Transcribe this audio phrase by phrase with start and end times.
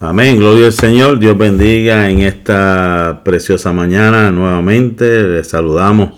[0.00, 5.24] Amén, gloria al Señor, Dios bendiga en esta preciosa mañana nuevamente.
[5.24, 6.10] Les saludamos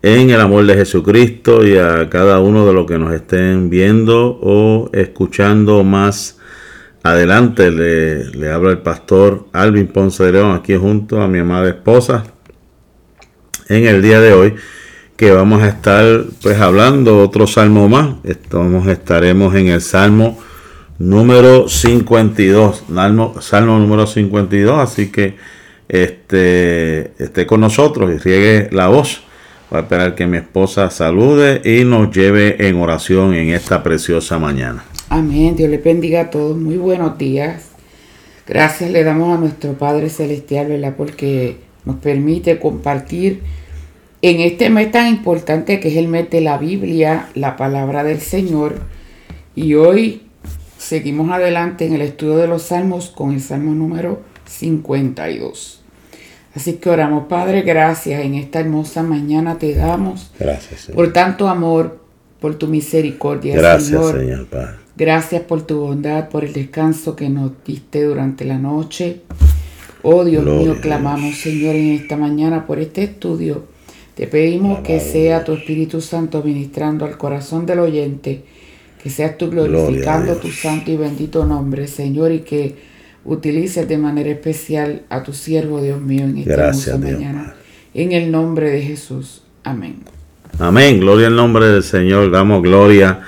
[0.00, 4.38] en el amor de Jesucristo y a cada uno de los que nos estén viendo
[4.40, 6.38] o escuchando más
[7.02, 7.72] adelante.
[7.72, 12.22] Le, habla el pastor Alvin Ponce de León aquí junto a mi amada esposa
[13.68, 14.54] en el día de hoy
[15.16, 18.18] que vamos a estar pues hablando otro salmo más.
[18.22, 20.38] Estamos, estaremos en el salmo
[21.00, 25.34] número 52, salmo, salmo número 52, así que
[25.88, 29.22] este, esté con nosotros y riegue la voz.
[29.70, 34.38] Voy a esperar que mi esposa salude y nos lleve en oración en esta preciosa
[34.38, 34.84] mañana.
[35.08, 37.70] Amén, Dios le bendiga a todos, muy buenos días.
[38.46, 40.94] Gracias le damos a nuestro Padre Celestial, ¿verdad?
[40.98, 43.40] Porque nos permite compartir
[44.20, 48.20] en este mes tan importante que es el mes de la Biblia, la palabra del
[48.20, 48.80] Señor.
[49.54, 50.22] Y hoy
[50.80, 55.82] Seguimos adelante en el estudio de los salmos con el salmo número 52.
[56.54, 60.32] Así que oramos, Padre, gracias en esta hermosa mañana te damos.
[60.40, 62.00] Gracias, Por tanto amor,
[62.40, 64.46] por tu misericordia, gracias, Señor.
[64.46, 64.76] Padre.
[64.96, 69.20] Gracias por tu bondad, por el descanso que nos diste durante la noche.
[70.00, 73.64] Oh Dios mío, clamamos, Señor, en esta mañana por este estudio.
[74.14, 78.44] Te pedimos que sea tu Espíritu Santo ministrando al corazón del oyente
[79.02, 82.76] que seas tú glorificando tu santo y bendito nombre, Señor, y que
[83.24, 87.54] utilices de manera especial a tu siervo, Dios mío, en esta Gracias, mañana.
[87.94, 89.42] En el nombre de Jesús.
[89.64, 90.00] Amén.
[90.58, 91.00] Amén.
[91.00, 92.30] Gloria al nombre del Señor.
[92.30, 93.20] Damos gloria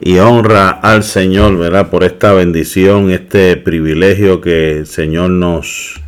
[0.00, 1.90] y honra al Señor, ¿verdad?
[1.90, 6.00] Por esta bendición, este privilegio que el Señor nos,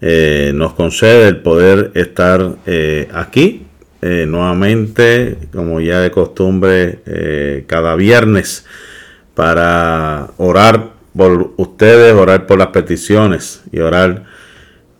[0.00, 3.65] eh, nos concede, el poder estar eh, aquí
[4.02, 8.66] eh, nuevamente, como ya de costumbre, eh, cada viernes
[9.34, 14.24] para orar por ustedes, orar por las peticiones y orar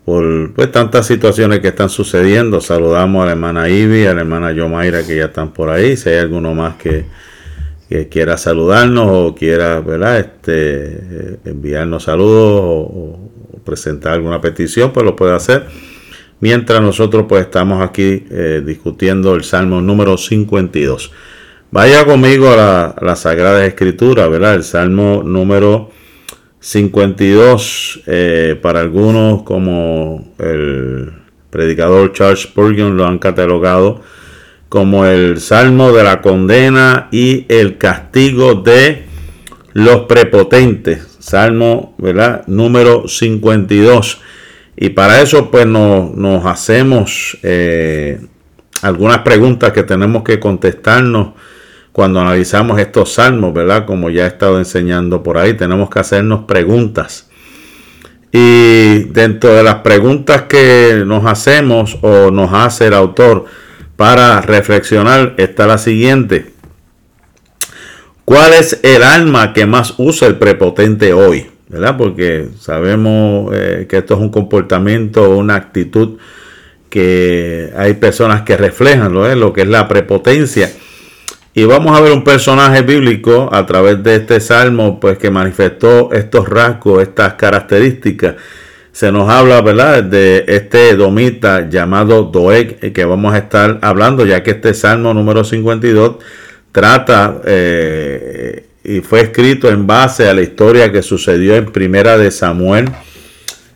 [0.03, 2.59] por pues, tantas situaciones que están sucediendo.
[2.59, 5.95] Saludamos a la hermana Ivy, a la hermana Yomaira que ya están por ahí.
[5.95, 7.05] Si hay alguno más que,
[8.09, 10.19] quiera saludarnos o quiera ¿verdad?
[10.19, 13.29] Este, eh, enviarnos saludos o
[13.63, 15.67] presentar alguna petición, pues lo puede hacer
[16.39, 21.11] mientras nosotros pues estamos aquí eh, discutiendo el Salmo número 52.
[21.71, 24.55] Vaya conmigo a la, Sagrada Escritura, ¿verdad?
[24.55, 25.91] El Salmo número
[26.59, 31.11] 52, eh, para algunos como el
[31.49, 34.01] predicador Charles Spurgeon lo han catalogado
[34.69, 39.05] como el Salmo de la condena y el castigo de
[39.73, 41.17] los prepotentes.
[41.19, 42.43] Salmo, ¿verdad?
[42.47, 44.21] Número 52.
[44.77, 48.21] Y para eso pues nos, hacemos eh,
[48.83, 51.29] algunas preguntas que tenemos que contestarnos
[51.91, 53.87] cuando analizamos estos salmos, ¿verdad?
[53.87, 57.27] Como ya he estado enseñando por ahí, tenemos que hacernos preguntas.
[58.31, 63.45] Y dentro de las preguntas que nos hacemos o nos hace el autor
[63.95, 66.53] para reflexionar está la siguiente.
[68.25, 71.47] ¿Cuál es el alma que más usa el prepotente hoy?
[71.69, 71.97] ¿Verdad?
[71.97, 76.17] Porque sabemos eh, que esto es un comportamiento, una actitud
[76.89, 80.71] que hay personas que reflejan lo que es la prepotencia.
[81.53, 86.11] Y vamos a ver un personaje bíblico a través de este salmo, pues que manifestó
[86.13, 88.35] estos rasgos, estas características.
[88.91, 94.43] Se nos habla, ¿verdad?, de este domita llamado Doeg, que vamos a estar hablando, ya
[94.43, 96.17] que este salmo número 52
[96.71, 102.31] trata eh, y fue escrito en base a la historia que sucedió en Primera de
[102.31, 102.89] Samuel,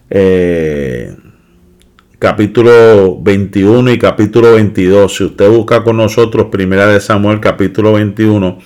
[0.10, 1.14] eh,
[2.18, 5.14] capítulo 21 y capítulo 22.
[5.14, 8.60] Si usted busca con nosotros Primera de Samuel, capítulo 21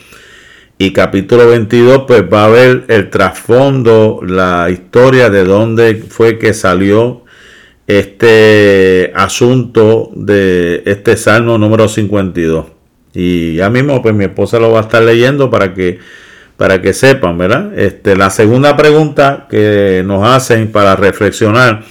[0.77, 6.53] y capítulo 22, pues va a ver el trasfondo, la historia de dónde fue que
[6.53, 7.23] salió
[7.87, 12.67] este asunto de este salmo número 52.
[13.15, 15.97] Y ya mismo, pues mi esposa lo va a estar leyendo para que
[16.57, 17.77] para que sepan, ¿verdad?
[17.77, 21.83] Este, la segunda pregunta que nos hacen para reflexionar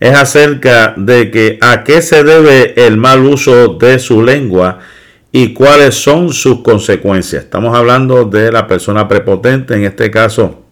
[0.00, 4.80] es acerca de que a qué se debe el mal uso de su lengua
[5.30, 7.44] y cuáles son sus consecuencias.
[7.44, 10.62] Estamos hablando de la persona prepotente, en este caso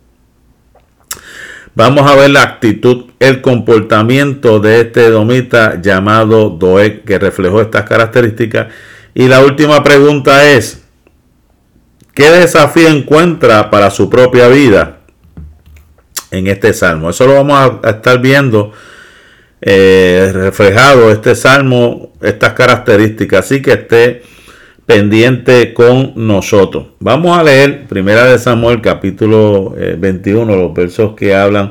[1.74, 7.84] vamos a ver la actitud, el comportamiento de este domita llamado Doeg que reflejó estas
[7.84, 8.68] características.
[9.14, 10.79] Y la última pregunta es,
[12.14, 14.98] ¿Qué desafío encuentra para su propia vida
[16.30, 17.10] en este salmo?
[17.10, 18.72] Eso lo vamos a estar viendo
[19.60, 23.44] eh, reflejado este salmo, estas características.
[23.44, 24.22] Así que esté
[24.86, 26.86] pendiente con nosotros.
[26.98, 31.70] Vamos a leer Primera de Samuel capítulo 21, eh, los versos que hablan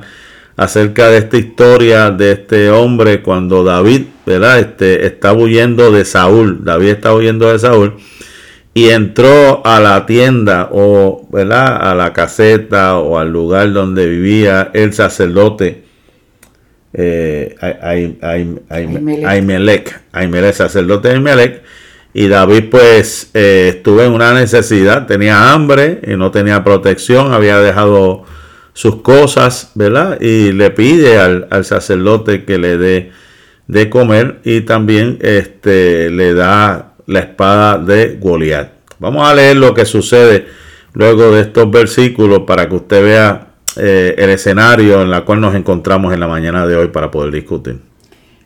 [0.55, 4.59] acerca de esta historia de este hombre cuando David, ¿verdad?
[4.59, 6.63] Este, está huyendo de Saúl.
[6.63, 7.97] David está huyendo de Saúl
[8.73, 11.89] y entró a la tienda o, ¿verdad?
[11.89, 15.83] A la caseta o al lugar donde vivía el sacerdote
[16.93, 17.55] eh,
[19.19, 20.01] Aimelech,
[20.53, 21.61] sacerdote Aimelech
[22.13, 27.59] y David pues eh, estuvo en una necesidad, tenía hambre y no tenía protección, había
[27.59, 28.25] dejado
[28.73, 30.19] sus cosas, ¿verdad?
[30.19, 33.11] Y le pide al, sacerdote que le dé
[33.67, 38.69] de comer y también este, le da la espada de Goliat.
[38.99, 40.45] Vamos a leer lo que sucede
[40.93, 43.47] luego de estos versículos para que usted vea
[43.77, 47.33] eh, el escenario en el cual nos encontramos en la mañana de hoy para poder
[47.33, 47.81] discutir.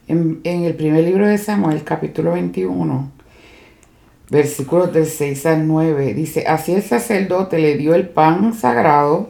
[0.08, 3.12] En, en el primer libro de Samuel, capítulo 21,
[4.30, 9.30] versículos del 6 al 9, dice, así el sacerdote le dio el pan sagrado,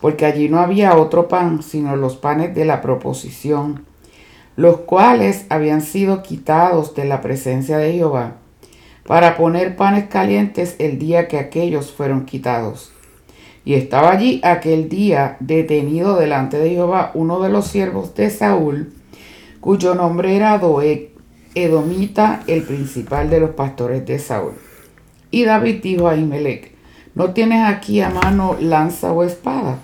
[0.00, 3.84] porque allí no había otro pan, sino los panes de la proposición,
[4.56, 8.36] los cuales habían sido quitados de la presencia de Jehová,
[9.08, 12.92] para poner panes calientes el día que aquellos fueron quitados.
[13.64, 18.92] Y estaba allí aquel día detenido delante de Jehová uno de los siervos de Saúl,
[19.60, 21.12] cuyo nombre era Doeg,
[21.54, 24.52] Edomita, el principal de los pastores de Saúl.
[25.30, 26.72] Y David dijo a Imelec,
[27.14, 29.78] ¿no tienes aquí a mano lanza o espada?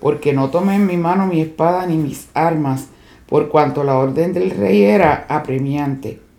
[0.00, 2.88] Porque no tomé en mi mano mi espada ni mis armas,
[3.26, 6.31] por cuanto la orden del rey era apremiante.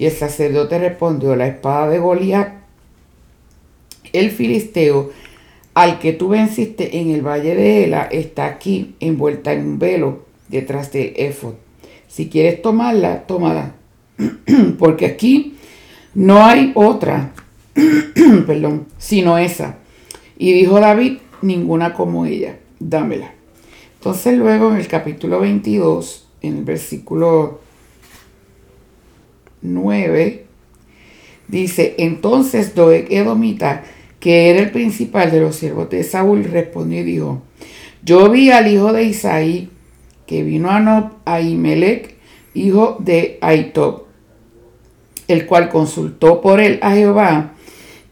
[0.00, 2.54] Y el sacerdote respondió, la espada de Goliat,
[4.14, 5.10] el filisteo,
[5.74, 10.24] al que tú venciste en el valle de Ela, está aquí envuelta en un velo
[10.48, 11.52] detrás del éfod.
[12.08, 13.74] Si quieres tomarla, tómala
[14.78, 15.56] porque aquí
[16.14, 17.34] no hay otra,
[18.46, 19.80] perdón, sino esa.
[20.38, 23.34] Y dijo David, ninguna como ella, dámela.
[23.98, 27.60] Entonces luego en el capítulo 22, en el versículo
[29.62, 30.44] 9,
[31.48, 33.84] dice, entonces Doeg Edomita,
[34.18, 37.42] que era el principal de los siervos de Saúl, respondió y dijo,
[38.02, 39.68] yo vi al hijo de Isaí,
[40.26, 42.14] que vino a Nob, a Imelec,
[42.54, 44.04] hijo de Aitob,
[45.28, 47.54] el cual consultó por él a Jehová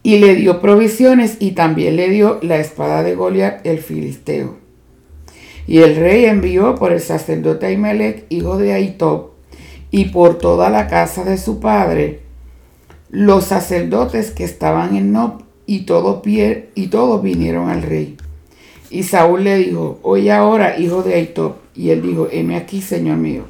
[0.03, 4.57] y le dio provisiones y también le dio la espada de Goliat el filisteo.
[5.67, 9.33] Y el rey envió por el sacerdote Ahimelech, hijo de Aitob,
[9.91, 12.21] y por toda la casa de su padre,
[13.11, 18.17] los sacerdotes que estaban en Nob, y todos, y todos vinieron al rey.
[18.91, 21.57] Y Saúl le dijo, oye ahora, hijo de Aitob.
[21.75, 23.45] Y él dijo, heme aquí, señor mío.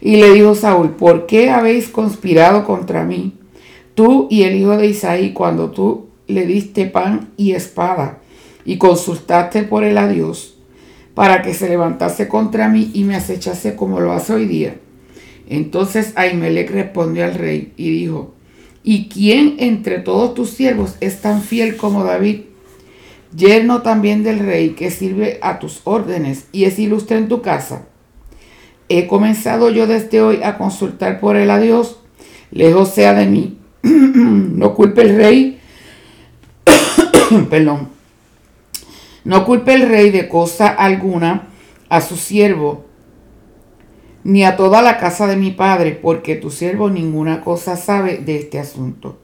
[0.00, 3.34] Y le dijo Saúl, ¿por qué habéis conspirado contra mí,
[3.96, 8.20] tú y el hijo de Isaí, cuando tú le diste pan y espada
[8.64, 10.56] y consultaste por él a Dios,
[11.14, 14.76] para que se levantase contra mí y me acechase como lo hace hoy día?
[15.50, 18.34] Entonces Ahimelech respondió al rey y dijo,
[18.82, 22.42] ¿y quién entre todos tus siervos es tan fiel como David?
[23.36, 27.86] yerno también del rey que sirve a tus órdenes y es ilustre en tu casa
[28.90, 32.00] he comenzado yo desde hoy a consultar por él a Dios,
[32.50, 33.56] lejos sea de mí.
[33.82, 35.60] no culpe el rey,
[37.50, 37.88] perdón,
[39.24, 41.46] no culpe el rey de cosa alguna
[41.88, 42.84] a su siervo,
[44.24, 48.36] ni a toda la casa de mi padre, porque tu siervo ninguna cosa sabe de
[48.36, 49.18] este asunto,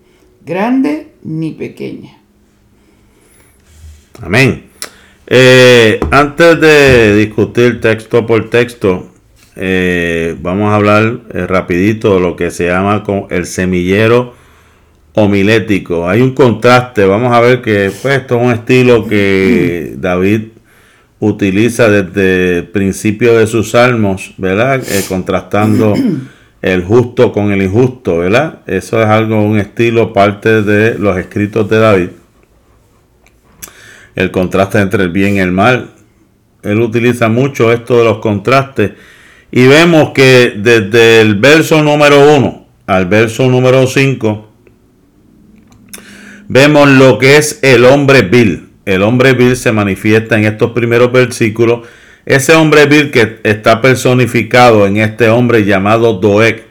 [0.45, 2.19] grande ni pequeña.
[4.23, 4.65] Amén.
[5.27, 9.11] Eh, antes de discutir texto por texto,
[9.57, 14.35] eh, vamos a hablar eh, rapidito de lo que se llama el semillero
[15.15, 16.09] homilético.
[16.09, 20.43] Hay un contraste, vamos a ver que pues, esto es un estilo que David
[21.21, 24.83] utiliza desde el principio de sus salmos, ¿verdad?
[24.89, 25.95] Eh, contrastando
[26.63, 28.61] el justo con el injusto, ¿verdad?
[28.67, 32.09] Eso es algo, un estilo parte de los escritos de David.
[34.15, 35.91] El contraste entre el bien y el mal.
[36.63, 38.93] Él utiliza mucho esto de los contrastes
[39.51, 44.49] y vemos que desde el verso número 1 al verso número 5,
[46.49, 48.66] vemos lo que es el hombre vil.
[48.87, 51.87] El hombre vil se manifiesta en estos primeros versículos.
[52.25, 56.65] Ese hombre vil que está personificado en este hombre llamado Doeg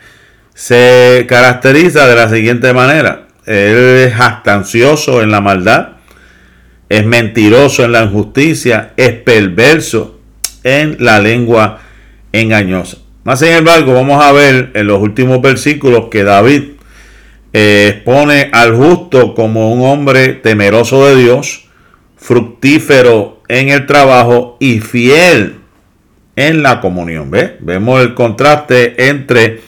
[0.53, 3.27] se caracteriza de la siguiente manera.
[3.45, 5.89] Él es jactancioso en la maldad,
[6.89, 10.19] es mentiroso en la injusticia, es perverso
[10.63, 11.81] en la lengua
[12.31, 12.97] engañosa.
[13.25, 16.63] Más sin embargo, vamos a ver en los últimos versículos que David
[17.53, 21.64] eh, pone al justo como un hombre temeroso de Dios,
[22.25, 25.57] fructífero en el trabajo y fiel
[26.35, 27.29] en la comunión.
[27.29, 27.57] ¿Ve?
[27.59, 29.61] Vemos el contraste entre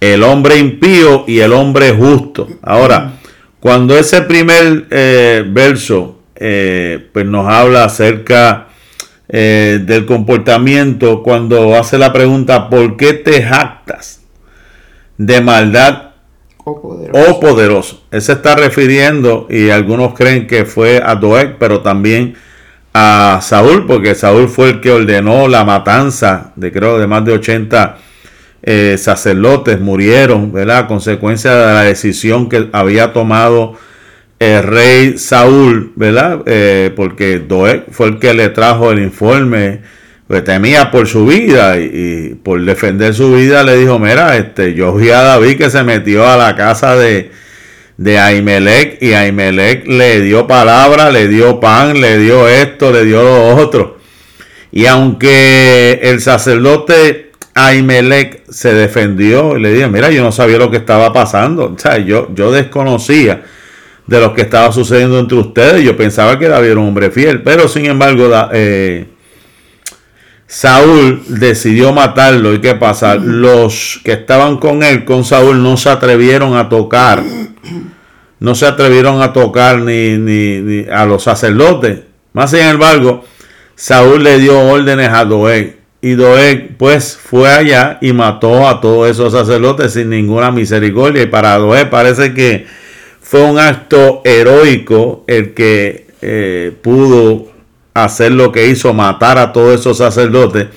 [0.00, 2.48] el hombre impío y el hombre justo.
[2.60, 3.12] Ahora,
[3.60, 8.66] cuando ese primer eh, verso eh, pues nos habla acerca
[9.28, 14.22] eh, del comportamiento, cuando hace la pregunta, ¿por qué te jactas
[15.18, 16.11] de maldad
[16.64, 17.40] o poderoso?
[17.40, 18.02] poderoso?
[18.10, 22.34] Él se está refiriendo, y algunos creen que fue a Doeg, pero también
[22.94, 27.32] a Saúl, porque Saúl fue el que ordenó la matanza de creo de más de
[27.32, 27.98] 80
[28.62, 30.78] eh, sacerdotes murieron, ¿verdad?
[30.78, 33.74] A consecuencia de la decisión que había tomado
[34.38, 36.42] el rey Saúl, ¿verdad?
[36.46, 39.80] Eh, porque Doeg fue el que le trajo el informe,
[40.26, 44.94] pues temía por su vida y, por defender su vida le dijo, mira, este, yo
[44.94, 47.30] vi a David que se metió a la casa de,
[47.96, 53.22] de Ahimelech y Ahimelech le dio palabra, le dio pan, le dio esto, le dio
[53.22, 53.98] lo otro.
[54.70, 60.70] Y aunque el sacerdote Ahimelech se defendió y le dijo, mira, yo no sabía lo
[60.70, 61.74] que estaba pasando.
[61.74, 63.42] O sea, yo, yo desconocía
[64.06, 65.82] de lo que estaba sucediendo entre ustedes.
[65.82, 67.42] Yo pensaba que David era un hombre fiel.
[67.42, 69.06] Pero sin embargo, eh,
[70.52, 72.52] Saúl decidió matarlo.
[72.52, 73.14] ¿Y qué pasa?
[73.14, 77.22] Los que estaban con él, con Saúl, no se atrevieron a tocar.
[78.38, 82.00] No se atrevieron a tocar ni, ni a los sacerdotes.
[82.34, 83.24] Más sin embargo,
[83.74, 89.10] Saúl le dio órdenes a Doeg y Doeg pues fue allá y mató a todos
[89.10, 91.22] esos sacerdotes sin ninguna misericordia.
[91.22, 92.66] Y para Doeg parece que
[93.22, 97.51] fue un acto heroico el que eh, pudo
[97.94, 100.68] hacer lo que hizo, matar a todos esos sacerdotes,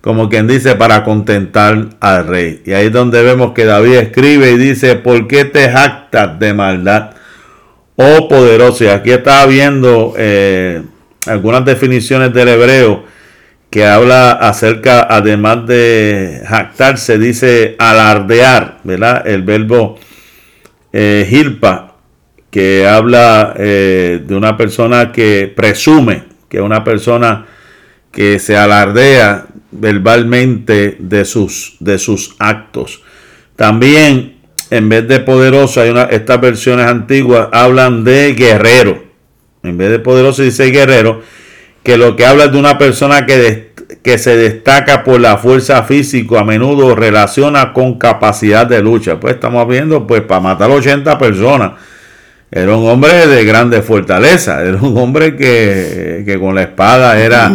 [0.00, 2.62] como quien dice, para contentar al rey.
[2.64, 6.54] Y ahí es donde vemos que David escribe y dice, ¿por qué te jactas de
[6.54, 7.10] maldad?
[7.96, 8.84] Oh poderoso.
[8.84, 10.82] Y aquí está viendo eh,
[11.26, 13.04] algunas definiciones del hebreo
[13.70, 19.26] que habla acerca, además de jactarse, dice alardear, ¿verdad?
[19.26, 19.98] El verbo
[20.92, 21.96] eh, hilpa,
[22.50, 27.46] que habla eh, de una persona que presume, que una persona
[28.12, 33.02] que se alardea verbalmente de sus, de sus actos.
[33.56, 34.36] También,
[34.68, 39.02] en vez de poderoso, hay una, estas versiones antiguas hablan de guerrero.
[39.62, 41.22] En vez de poderoso dice guerrero
[41.82, 45.82] que lo que habla es de una persona que, que se destaca por la fuerza
[45.84, 49.18] física, a menudo relaciona con capacidad de lucha.
[49.18, 51.72] Pues estamos viendo, pues para matar 80 personas,
[52.54, 57.50] era un hombre de grande fortaleza, era un hombre que, que con la espada era,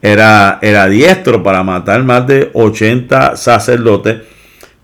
[0.00, 4.16] era, era diestro para matar más de 80 sacerdotes.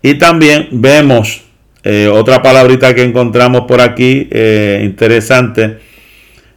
[0.03, 1.41] Y también vemos
[1.83, 5.79] eh, otra palabrita que encontramos por aquí, eh, interesante,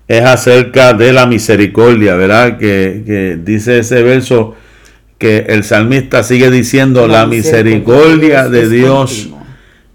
[0.07, 2.59] es acerca de la misericordia, ¿verdad?
[2.59, 4.57] Que, dice ese verso
[5.17, 9.31] que el salmista sigue diciendo, la, misericordia, de Dios,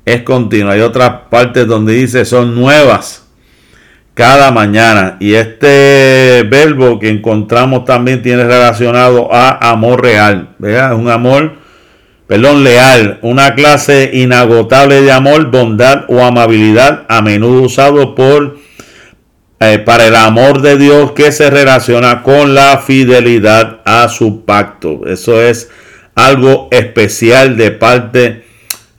[0.05, 0.73] es continua.
[0.73, 3.25] Hay otras partes donde dice, son nuevas
[4.15, 5.17] cada mañana.
[5.19, 10.95] Y este verbo que encontramos también tiene relacionado a amor real, ¿verdad?
[10.95, 11.57] Un amor,
[12.25, 18.57] perdón, leal, una clase inagotable de amor, bondad o amabilidad, a menudo usado por
[19.59, 25.01] eh, para el amor de Dios que se relaciona con la fidelidad a su pacto.
[25.07, 25.69] Eso es
[26.13, 28.44] algo especial de parte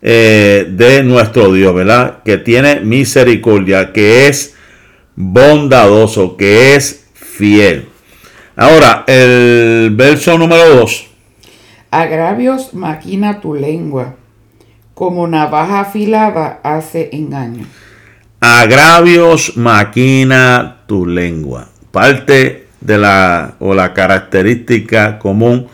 [0.02, 2.22] eh, de nuestro Dios, ¿verdad?
[2.24, 4.54] Que tiene misericordia, que es
[5.14, 7.88] bondadoso, que es fiel.
[8.56, 11.06] Ahora, el verso número 2.
[11.90, 14.16] Agravios maquina tu lengua,
[14.94, 17.66] como navaja afilada hace engaño
[18.40, 21.68] agravios maquina tu lengua.
[21.90, 25.68] Parte de la o la característica común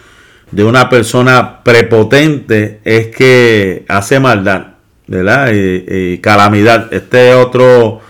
[0.52, 4.66] de una persona prepotente es que hace maldad,
[5.06, 5.50] ¿verdad?
[5.52, 6.92] Y, calamidad.
[6.92, 8.00] Este otro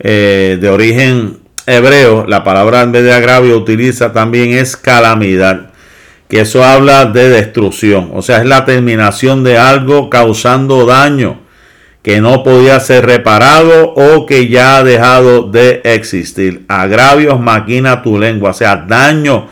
[0.00, 5.70] eh, de origen hebreo, la palabra en vez de agravio utiliza también es calamidad,
[6.28, 11.40] que eso habla de destrucción, o sea, es la terminación de algo causando daño
[12.02, 16.64] que no podía ser reparado o que ya ha dejado de existir.
[16.68, 19.48] Agravios maquina tu lengua, o sea, daño,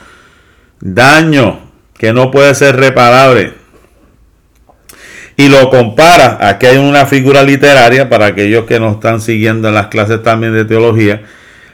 [0.81, 1.63] daño
[1.97, 3.55] que no puede ser reparable.
[5.37, 9.75] Y lo compara, aquí hay una figura literaria para aquellos que nos están siguiendo en
[9.75, 11.23] las clases también de teología.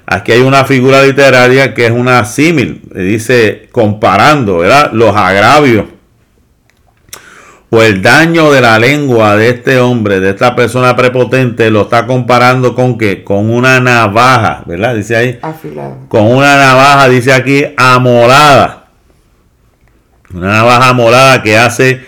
[0.07, 4.91] Aquí hay una figura literaria que es una símil, dice comparando, ¿verdad?
[4.93, 5.85] Los agravios
[7.71, 12.05] o el daño de la lengua de este hombre, de esta persona prepotente, lo está
[12.05, 13.23] comparando con qué?
[13.23, 14.97] Con una navaja, ¿verdad?
[14.97, 15.39] Dice ahí.
[15.41, 15.99] Afilado.
[16.09, 18.80] Con una navaja, dice aquí, amolada.
[20.33, 22.01] Una navaja amolada que hace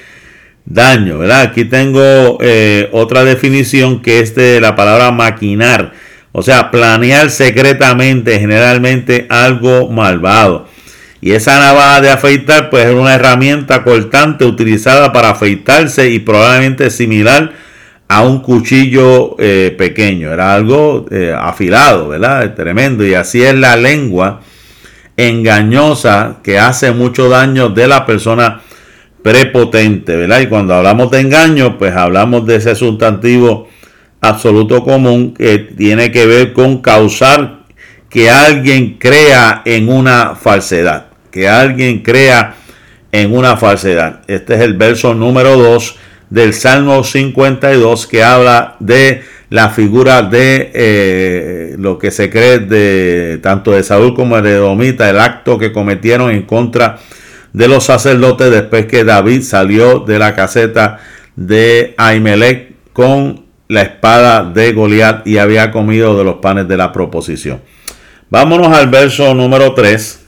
[0.64, 1.42] daño, ¿verdad?
[1.42, 5.92] Aquí tengo eh, otra definición que es de la palabra maquinar.
[6.30, 10.66] O sea, planear secretamente, generalmente algo malvado.
[11.20, 16.90] Y esa navaja de afeitar pues es una herramienta cortante utilizada para afeitarse y probablemente
[16.90, 17.52] similar
[18.08, 20.32] a un cuchillo eh, pequeño.
[20.32, 22.54] Era algo eh, afilado, ¿verdad?
[22.54, 23.06] Tremendo.
[23.06, 24.40] Y así es la lengua
[25.16, 28.60] engañosa que hace mucho daño de la persona
[29.22, 30.40] prepotente, ¿verdad?
[30.40, 33.68] Y cuando hablamos de engaño, pues hablamos de ese sustantivo
[34.20, 37.62] absoluto común que tiene que ver con causar
[38.08, 42.54] que alguien crea en una falsedad que alguien crea
[43.10, 44.20] en una falsedad.
[44.28, 45.96] Este es el verso número 2
[46.30, 53.38] del Salmo 52 que habla de la figura de eh, lo que se cree de
[53.42, 56.98] tanto de Saúl como de Domita, el acto que cometieron en contra
[57.52, 60.98] de los sacerdotes después que David salió de la caseta
[61.36, 66.92] de Aimelech con la espada de Goliat y había comido de los panes de la
[66.92, 67.60] proposición.
[68.30, 70.22] Vámonos al verso número 3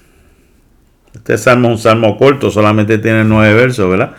[1.14, 4.12] este salmo es un salmo corto, solamente tiene nueve versos, ¿verdad?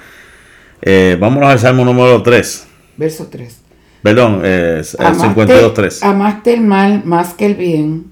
[0.81, 2.67] Eh, vámonos al salmo número 3.
[2.97, 3.61] Verso 3.
[4.05, 6.03] Perdón, eh, 52.3.
[6.03, 8.11] Amaste el mal más que el bien,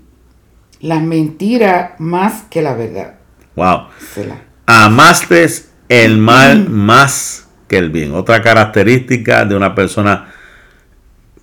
[0.82, 3.14] la mentira más que la verdad.
[3.56, 3.84] Wow.
[4.66, 5.48] Amaste
[5.90, 8.14] el mal más que el bien.
[8.16, 10.34] Otra característica de una persona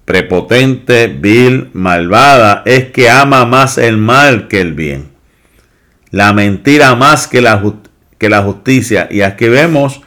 [0.04, 5.10] prepotente, vil, malvada, es que ama más el mal que el bien
[6.10, 7.62] la mentira más que la,
[8.18, 9.08] que la justicia.
[9.10, 10.02] Y aquí vemos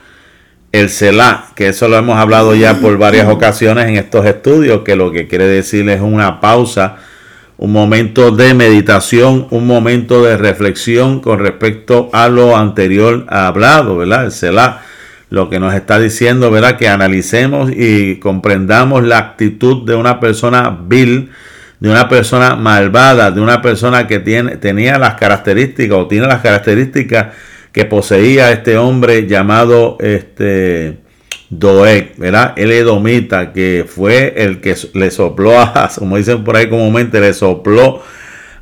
[0.74, 4.96] el Selah, que eso lo hemos hablado ya por varias ocasiones en estos estudios, que
[4.96, 6.98] lo que quiere decir es una pausa,
[7.58, 14.26] un momento de meditación, un momento de reflexión con respecto a lo anterior hablado, ¿verdad?
[14.26, 14.82] El Selah,
[15.30, 16.76] lo que nos está diciendo, ¿verdad?
[16.76, 21.30] Que analicemos y comprendamos la actitud de una persona vil,
[21.80, 26.42] de una persona malvada, de una persona que tiene, tenía las características o tiene las
[26.42, 27.28] características
[27.74, 31.00] que poseía este hombre llamado este
[31.50, 32.54] Doeg, ¿verdad?
[32.56, 37.34] El edomita, que fue el que le sopló a, como dicen por ahí comúnmente, le
[37.34, 38.02] sopló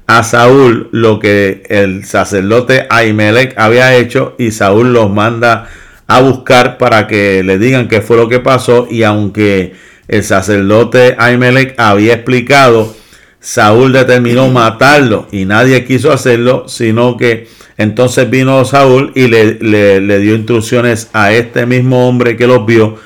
[0.07, 5.69] a Saúl lo que el sacerdote Ahimelech había hecho y Saúl los manda
[6.07, 9.73] a buscar para que le digan qué fue lo que pasó y aunque
[10.07, 12.93] el sacerdote Ahimelech había explicado
[13.41, 20.35] Saúl determinó matarlo y nadie quiso hacerlo, sino que entonces vino Saúl y le, dio
[20.35, 22.97] instrucciones a este mismo hombre que los vio.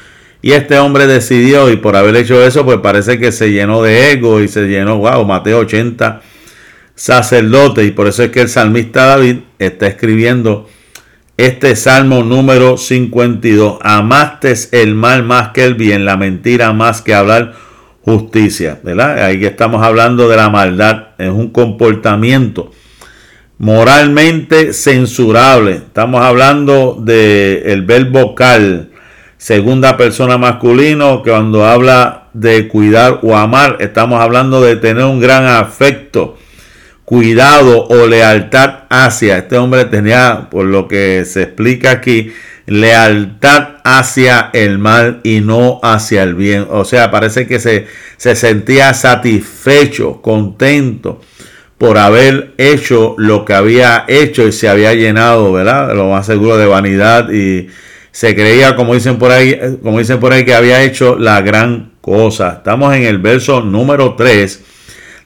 [0.42, 4.12] Y este hombre decidió, y por haber hecho eso, pues parece que se llenó de
[4.12, 6.22] ego y se llenó, wow, maté 80
[6.94, 7.88] sacerdotes.
[7.88, 10.68] Y por eso es que el salmista David está escribiendo
[11.38, 13.80] este salmo número 52.
[13.82, 17.54] Amaste el mal más que el bien, la mentira más que hablar
[18.06, 19.24] justicia, ¿verdad?
[19.26, 22.72] Ahí estamos hablando de la maldad, es un comportamiento
[23.58, 25.74] moralmente censurable.
[25.74, 28.92] Estamos hablando del el verbo cal,
[29.38, 35.20] segunda persona masculino, que cuando habla de cuidar o amar, estamos hablando de tener un
[35.20, 36.38] gran afecto,
[37.06, 39.40] cuidado o lealtad hacia.
[39.40, 42.32] Este hombre tenía, por lo que se explica aquí,
[42.66, 46.68] lealtad hacia el mal y no hacia el bien.
[46.70, 51.22] O sea, parece que se, se sentía satisfecho, contento
[51.78, 55.94] por haber hecho lo que había hecho y se había llenado, ¿verdad?
[55.94, 57.68] Lo más seguro de vanidad y
[58.12, 61.92] se creía, como dicen por ahí, como dicen por ahí, que había hecho la gran
[62.00, 62.54] cosa.
[62.58, 64.64] Estamos en el verso número 3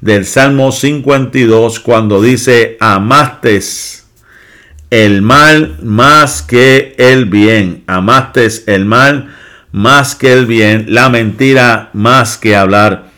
[0.02, 4.08] del Salmo 52 cuando dice, amastes
[4.89, 7.84] el mal más que el bien.
[7.88, 9.36] Amaste el mal
[9.71, 13.10] más que el bien, la mentira más que hablar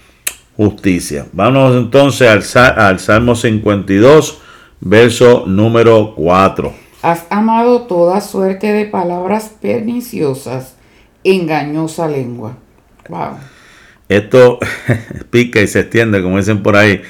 [0.58, 1.28] justicia.
[1.32, 4.42] Vamos entonces al, al Salmo 52,
[4.82, 6.74] verso número 4.
[7.02, 10.76] Has amado toda suerte de palabras perniciosas,
[11.24, 12.58] engañosa lengua.
[13.10, 13.38] Wow.
[14.10, 14.60] Esto
[15.30, 17.02] pica y se extiende, como dicen por ahí,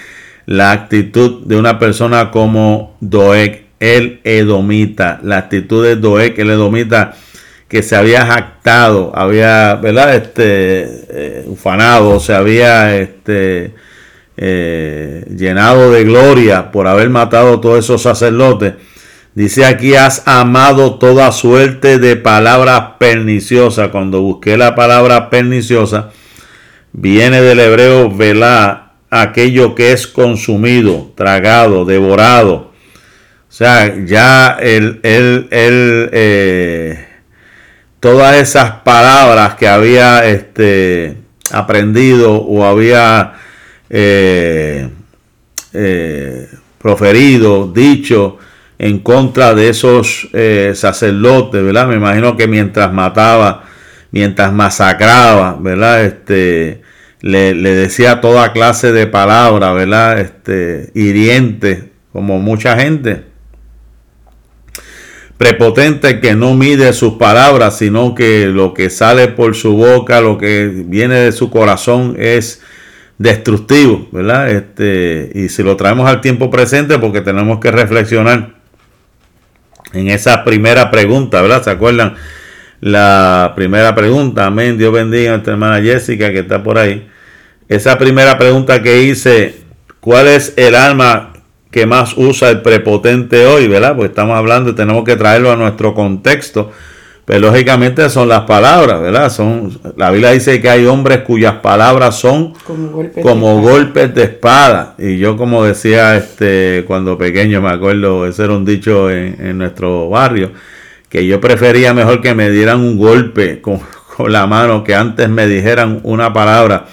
[0.46, 5.20] la actitud de una persona como Doeg el edomita.
[5.24, 7.16] La actitud de Doeg, el edomita,
[7.68, 10.16] que se había jactado, había, ¿verdad?
[10.16, 13.74] Este, eh, ufanado, se había este,
[14.38, 18.76] eh, llenado de gloria por haber matado a todos esos sacerdotes.
[19.34, 23.90] Dice aquí, has amado toda suerte de palabras perniciosas.
[23.90, 26.10] Cuando busqué la palabra perniciosa,
[26.92, 32.71] viene del hebreo velá, aquello que es consumido, tragado, devorado.
[33.52, 37.06] O sea, ya el, el, el eh,
[38.00, 41.18] todas esas palabras que había este,
[41.52, 43.34] aprendido o había
[43.90, 44.90] eh,
[45.74, 48.38] eh, proferido, dicho
[48.80, 51.88] en contra de esos eh, sacerdotes, ¿verdad?
[51.88, 53.66] Me imagino que mientras mataba,
[54.12, 56.06] mientras masacraba, ¿verdad?
[56.06, 56.84] Este,
[57.20, 60.22] le, decía toda clase de palabras, ¿verdad?
[60.22, 61.84] Este, hirientes,
[62.14, 63.31] como mucha gente
[65.42, 70.38] prepotente que no mide sus palabras, sino que lo que sale por su boca, lo
[70.38, 72.62] que viene de su corazón es
[73.18, 74.52] destructivo, ¿verdad?
[74.52, 78.54] Este, y si lo traemos al tiempo presente, porque tenemos que reflexionar
[79.94, 81.64] en esa primera pregunta, ¿verdad?
[81.64, 82.14] ¿Se acuerdan?
[82.80, 87.10] La primera pregunta, amén, Dios bendiga a nuestra hermana Jessica que está por ahí.
[87.68, 89.56] Esa primera pregunta que hice,
[90.02, 91.31] ¿cuál es el alma
[91.72, 93.96] que más usa el prepotente hoy, ¿verdad?
[93.96, 96.72] Pues estamos hablando y tenemos que traerlo a nuestro contexto.
[97.24, 99.30] Pero pues lógicamente son las palabras, ¿verdad?
[99.32, 102.54] Son, la Biblia dice que hay hombres cuyas palabras son
[103.22, 104.96] como golpes, de, espada.
[104.98, 110.10] Y yo como decía este cuando pequeño, me acuerdo, ese era un dicho en, nuestro
[110.10, 110.52] barrio,
[111.08, 113.80] que yo prefería mejor que me dieran un golpe con,
[114.18, 116.88] con la mano que antes me dijeran una palabra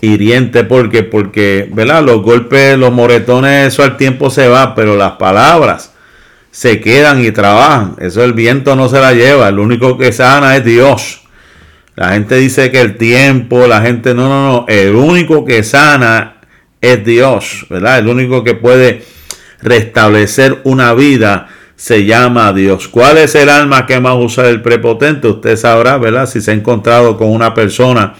[0.00, 0.64] Hiriente.
[0.64, 2.02] porque, porque, ¿verdad?
[2.02, 5.92] Los golpes, los moretones, eso al tiempo se va, pero las palabras
[6.50, 7.96] se quedan y trabajan.
[8.00, 9.48] Eso el viento no se la lleva.
[9.48, 11.22] El único que sana es Dios.
[11.94, 14.64] La gente dice que el tiempo, la gente, no, no, no.
[14.68, 16.36] El único que sana
[16.80, 17.98] es Dios, ¿verdad?
[17.98, 19.02] El único que puede
[19.62, 22.88] restablecer una vida se llama Dios.
[22.88, 25.28] ¿Cuál es el alma que más usa el prepotente?
[25.28, 26.26] Usted sabrá, ¿verdad?
[26.26, 28.14] Si se ha encontrado con una persona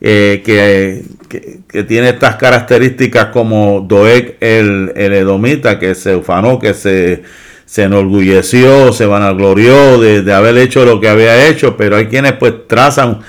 [0.00, 7.22] eh, que, tiene estas características como Doeg el, el, Edomita, que se ufanó, que se,
[7.64, 12.32] se enorgulleció, se vanaglorió de, de haber hecho lo que había hecho, pero hay quienes
[12.34, 13.20] pues trazan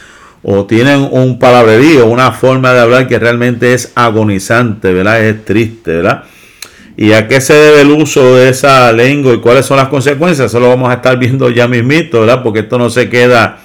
[0.44, 5.26] o tienen un palabrerío, una forma de hablar que realmente es agonizante, ¿verdad?
[5.26, 6.24] Es triste, ¿verdad?
[6.96, 10.48] ¿Y a qué se debe el uso de esa lengua y cuáles son las consecuencias?
[10.48, 12.42] Eso lo vamos a estar viendo ya mismito, ¿verdad?
[12.42, 13.60] Porque esto no se queda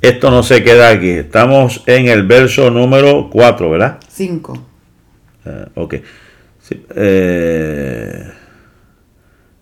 [0.00, 1.10] esto no se queda aquí.
[1.10, 3.98] Estamos en el verso número 4, ¿verdad?
[4.08, 4.66] 5.
[5.46, 5.94] Ah, ok.
[6.94, 8.24] Eh,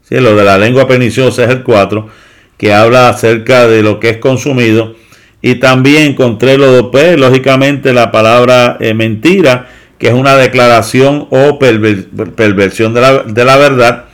[0.03, 2.09] sí, lo de la lengua perniciosa es el 4,
[2.57, 4.95] que habla acerca de lo que es consumido.
[5.41, 11.27] Y también encontré lo de, pues, lógicamente, la palabra eh, mentira, que es una declaración
[11.31, 14.05] o perversión de la, de la verdad,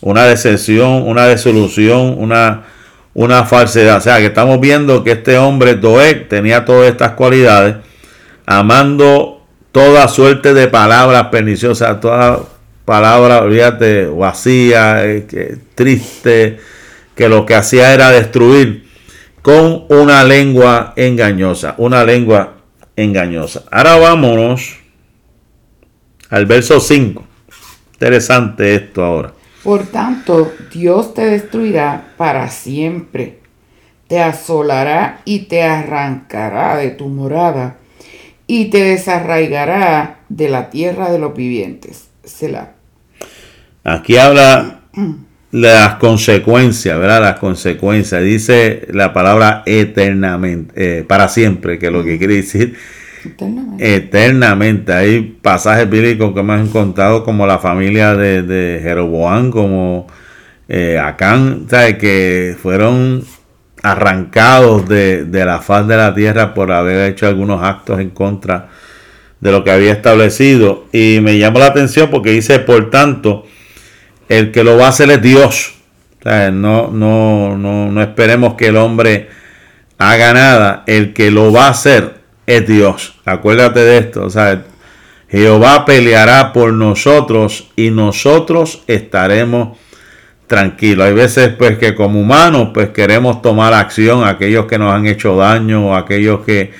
[0.00, 2.64] una decepción, una desolución, una
[3.14, 3.98] una falsedad.
[3.98, 7.76] O sea, que estamos viendo que este hombre, Doeg, tenía todas estas cualidades,
[8.46, 12.40] amando toda suerte de palabras perniciosas, toda
[12.84, 16.58] palabra, olvídate, vacía, eh, triste,
[17.14, 18.88] que lo que hacía era destruir
[19.42, 22.54] con una lengua engañosa, una lengua
[22.96, 23.64] engañosa.
[23.70, 24.76] Ahora vámonos
[26.30, 27.26] al verso 5.
[27.94, 29.32] Interesante esto ahora.
[29.62, 33.38] Por tanto, Dios te destruirá para siempre,
[34.08, 37.76] te asolará y te arrancará de tu morada
[38.46, 42.08] y te desarraigará de la tierra de los vivientes.
[42.24, 42.72] Selah.
[43.84, 44.80] Aquí habla
[45.52, 47.22] las consecuencias, ¿verdad?
[47.22, 48.22] Las consecuencias.
[48.22, 52.76] Dice la palabra eternamente, eh, para siempre, que es lo que quiere decir
[53.78, 54.92] Eternamente.
[54.92, 60.06] Hay pasajes bíblicos que me han contado como la familia de, Jeroboam, como
[60.68, 63.24] eh, Acán, que fueron
[63.82, 68.68] arrancados de, de, la faz de la tierra por haber hecho algunos actos en contra
[69.40, 70.86] de lo que había establecido.
[70.92, 73.44] Y me llama la atención porque dice, por tanto,
[74.28, 75.74] el que lo va a hacer es Dios.
[76.24, 79.28] no, no, no, no esperemos que el hombre
[79.98, 80.84] haga nada.
[80.86, 83.14] El que lo va a hacer es Dios.
[83.24, 84.28] Acuérdate de esto.
[85.28, 89.78] Jehová peleará por nosotros y nosotros estaremos
[90.46, 91.06] tranquilos.
[91.06, 95.36] Hay veces pues que como humanos pues queremos tomar acción aquellos que nos han hecho
[95.36, 96.72] daño o aquellos que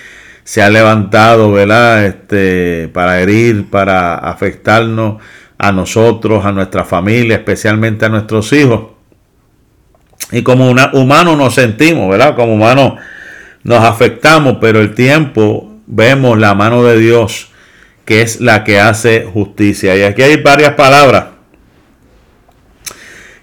[0.44, 2.05] se han levantado, ¿verdad?
[2.05, 5.22] Este, para herir, para afectarnos
[5.57, 8.87] a nosotros, a nuestra familia, especialmente a nuestros hijos.
[10.33, 12.35] Y como humanos nos sentimos, ¿verdad?
[12.35, 12.94] Como humanos
[13.64, 17.48] nos afectamos, pero el tiempo vemos la mano de Dios
[18.05, 19.96] que es la que hace justicia.
[19.96, 21.27] Y aquí hay varias palabras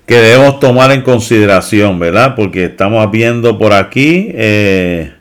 [0.06, 2.36] que debemos tomar en consideración, ¿verdad?
[2.36, 5.14] Porque estamos viendo por aquí, eh,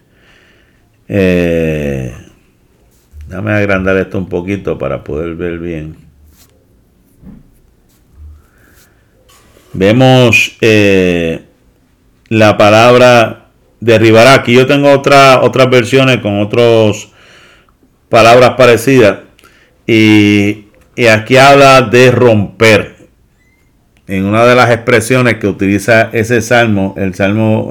[1.09, 2.15] eh,
[3.29, 5.97] déjame agrandar esto un poquito para poder ver bien.
[9.75, 11.43] Vemos eh,
[12.31, 13.38] la palabra
[13.81, 14.35] derribará.
[14.35, 17.09] Aquí yo tengo otra, otras versiones con otras
[18.09, 19.19] palabras parecidas.
[19.87, 22.99] Y, y aquí habla de romper
[24.09, 27.71] en una de las expresiones que utiliza ese salmo, el salmo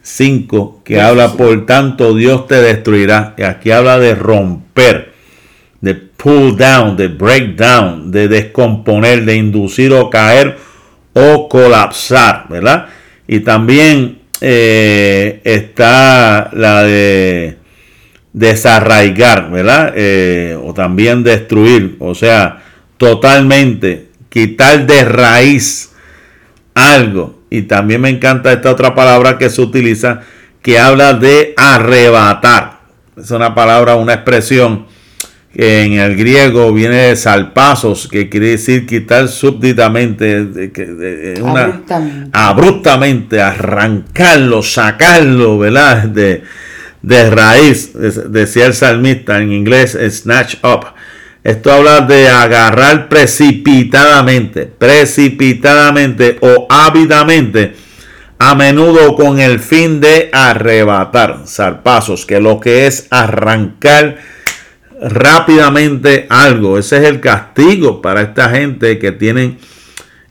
[0.00, 3.34] 5, eh, que habla, por tanto Dios te destruirá.
[3.36, 5.12] Y aquí habla de romper,
[5.80, 10.56] de pull down, de break down, de descomponer, de inducir o caer
[11.14, 12.86] o colapsar, ¿verdad?
[13.26, 17.58] Y también eh, está la de
[18.32, 19.92] desarraigar, ¿verdad?
[19.94, 22.60] Eh, o también destruir, o sea,
[22.96, 25.92] totalmente quitar de raíz
[26.74, 27.40] algo.
[27.50, 30.22] Y también me encanta esta otra palabra que se utiliza
[30.60, 32.80] que habla de arrebatar.
[33.16, 34.86] Es una palabra, una expresión
[35.54, 40.70] que en el griego viene de salpazos, que quiere decir quitar súbditamente,
[42.32, 43.40] abruptamente.
[43.40, 46.04] arrancarlo, sacarlo, ¿verdad?
[46.04, 46.42] De,
[47.02, 50.86] de raíz, decía el salmista en inglés, snatch up.
[51.44, 57.74] Esto habla de agarrar precipitadamente, precipitadamente o ávidamente,
[58.38, 64.31] a menudo con el fin de arrebatar zarpazos, que lo que es arrancar
[65.02, 66.78] rápidamente algo.
[66.78, 69.58] Ese es el castigo para esta gente que tienen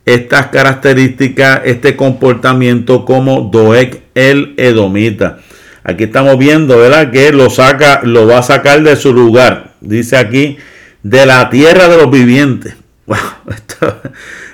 [0.06, 5.40] estas características, este comportamiento como Doeg el Edomita.
[5.84, 7.12] Aquí estamos viendo, ¿verdad?
[7.12, 9.72] Que lo saca, lo va a sacar de su lugar.
[9.82, 10.58] Dice aquí
[11.04, 12.76] de la tierra de los vivientes.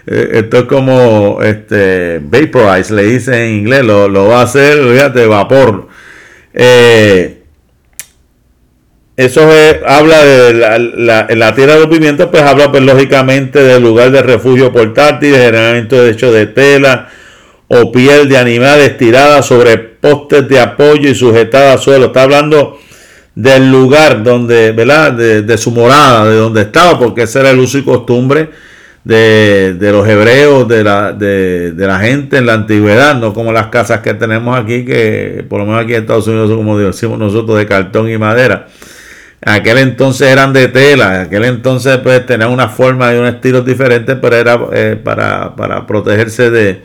[0.05, 5.89] Esto, es como este, vaporize, le dice en inglés, lo, va a hacer, fíjate, vapor.
[6.53, 7.36] Eh,
[9.17, 9.49] eso
[9.87, 14.21] habla de la, la, tierra de los vivientes, pues habla pues, lógicamente del lugar de
[14.21, 17.09] refugio portátil, generalmente de hecho de tela
[17.67, 22.05] o piel de animal estirada sobre postes de apoyo y sujetada al suelo.
[22.05, 22.77] Está hablando
[23.33, 25.13] del lugar donde, ¿verdad?
[25.13, 28.51] De, su morada, de donde estaba, porque ese era el uso y costumbre
[29.03, 34.01] de, los hebreos, de la, de, la gente en la antigüedad, no como las casas
[34.01, 37.65] que tenemos aquí, que por lo menos aquí en Estados Unidos como decimos nosotros, de
[37.65, 38.67] cartón y madera.
[39.41, 44.15] Aquel entonces eran de tela, aquel entonces pues tenían una forma y un estilo diferente,
[44.15, 46.81] pero era eh, para, para protegerse de,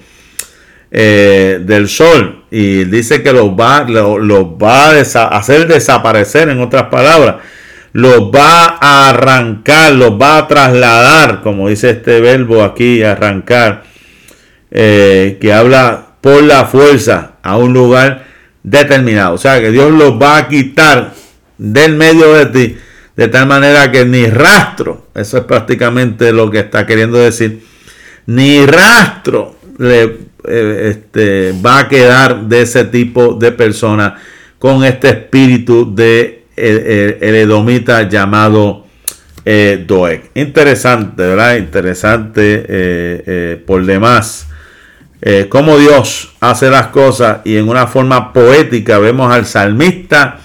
[0.90, 7.36] eh, del sol y dice que los va, va a hacer desaparecer, en otras palabras,
[7.92, 13.84] los va a arrancar, los va a trasladar, como dice este verbo aquí, arrancar,
[14.70, 18.24] eh, que habla por la fuerza a un lugar
[18.62, 19.34] determinado.
[19.34, 21.12] O sea que Dios los va a quitar
[21.62, 22.76] del medio de ti,
[23.16, 27.62] de tal manera que ni rastro, eso es prácticamente lo que está queriendo decir,
[28.26, 30.02] ni rastro le
[30.44, 34.16] eh, este, va a quedar de ese tipo de persona
[34.58, 38.86] con este espíritu de el, edomita llamado
[39.44, 40.30] eh, Doeg.
[40.34, 41.56] Interesante, ¿verdad?
[41.56, 44.48] Interesante eh, por demás.
[45.48, 50.40] cómo Dios hace las cosas y en una forma poética vemos al salmista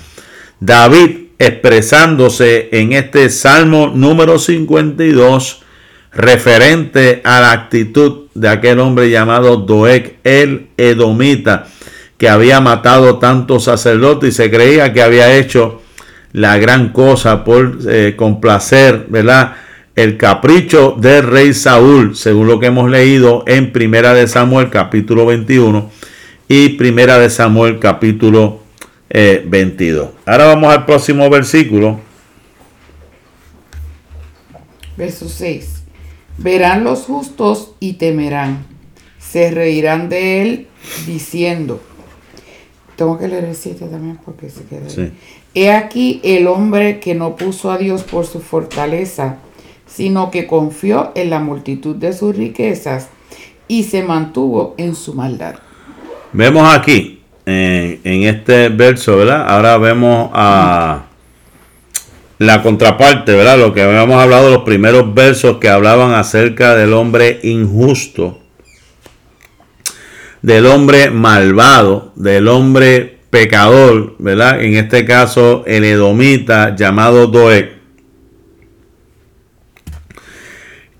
[0.59, 5.61] David expresándose en este Salmo número 52
[6.11, 11.67] referente a la actitud de aquel hombre llamado Doeg el Edomita,
[12.17, 15.81] que había matado tantos sacerdotes y se creía que había hecho
[16.33, 19.55] la gran cosa por eh, complacer, ¿verdad?
[19.95, 25.25] El capricho del rey Saúl, según lo que hemos leído en Primera de Samuel capítulo
[25.27, 25.91] 21
[26.47, 28.66] y Primera de Samuel capítulo
[29.09, 30.09] 22.
[30.09, 31.99] Eh, Ahora vamos al próximo versículo.
[34.97, 35.83] Verso 6.
[36.37, 38.65] Verán los justos y temerán.
[39.19, 40.67] Se reirán de él
[41.05, 41.81] diciendo.
[42.95, 44.87] Tengo que leer el 7 también porque se queda.
[45.53, 49.37] He aquí el hombre que no puso a Dios por su fortaleza,
[49.85, 53.09] sino que confió en la multitud de sus riquezas
[53.67, 55.55] y se mantuvo en su maldad.
[56.33, 57.16] Vemos aquí,
[57.49, 59.45] en este verso, ¿verdad?
[59.47, 61.05] Ahora vemos a
[62.39, 63.57] la contraparte, ¿verdad?
[63.57, 68.39] Lo que habíamos hablado, los primeros versos que hablaban acerca del hombre injusto,
[70.41, 74.61] del hombre malvado, del hombre pecador, ¿verdad?
[74.61, 77.77] En este caso, el edomita llamado Doeg.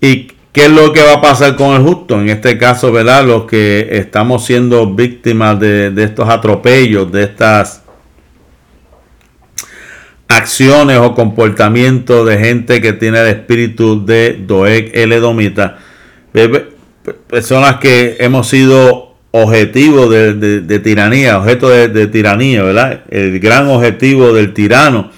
[0.00, 2.20] Y ¿Qué es lo que va a pasar con el justo?
[2.20, 3.26] En este caso, ¿verdad?
[3.26, 7.82] Los que estamos siendo víctimas de, estos atropellos, de estas
[10.26, 15.78] acciones o comportamientos de gente que tiene el espíritu de Doeg el Edomita.
[17.28, 23.02] Personas que hemos sido objetivo de, tiranía, objeto de, tiranía, ¿verdad?
[23.10, 25.10] El gran objetivo del tirano.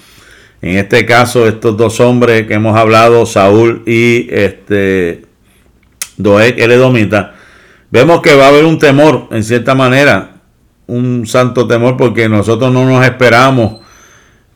[0.61, 5.25] En este caso, estos dos hombres que hemos hablado, Saúl y este
[6.17, 6.71] Doeg el
[7.89, 10.35] vemos que va a haber un temor, en cierta manera,
[10.87, 13.81] un santo temor, porque nosotros no nos esperamos,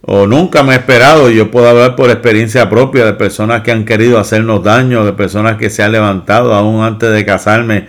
[0.02, 3.86] o nunca me he esperado, yo puedo hablar por experiencia propia de personas que han
[3.86, 7.88] querido hacernos daño, de personas que se han levantado aún antes de casarme.